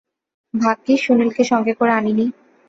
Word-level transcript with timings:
ভাগ্যিস 0.53 0.99
সুনীলকে 1.05 1.43
সঙ্গে 1.43 1.73
করে 1.73 1.91
আনিনি! 1.93 2.25